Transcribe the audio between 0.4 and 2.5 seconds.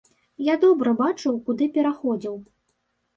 Я добра бачыў, куды пераходзіў.